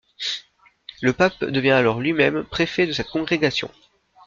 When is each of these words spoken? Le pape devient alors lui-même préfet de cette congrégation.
Le 1.03 1.13
pape 1.13 1.43
devient 1.45 1.69
alors 1.77 1.99
lui-même 1.99 2.43
préfet 2.43 2.87
de 2.87 2.91
cette 2.91 3.11
congrégation. 3.11 3.69